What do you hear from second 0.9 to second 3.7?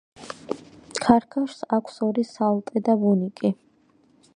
ქარქაშს აქვს ორი სალტე და ბუნიკი.